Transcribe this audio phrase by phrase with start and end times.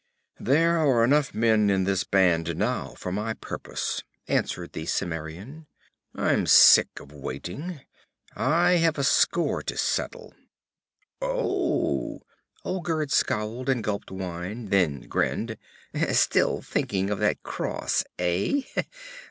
[0.39, 5.67] 'There are enough men in this band now for my purpose,' answered the Cimmerian.
[6.15, 7.81] 'I'm sick of waiting.
[8.35, 10.33] I have a score to settle.'
[11.21, 12.21] 'Oh!'
[12.65, 15.57] Olgerd scowled, and gulped wine, then grinned.
[16.13, 18.63] 'Still thinking of that cross, eh?